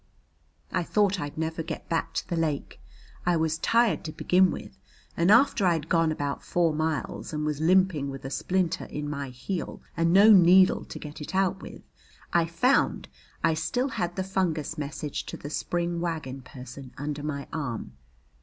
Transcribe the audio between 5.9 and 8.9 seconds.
about four miles and was limping with a splinter